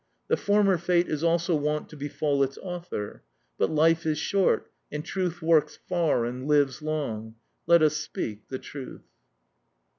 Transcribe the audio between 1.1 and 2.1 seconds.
also wont to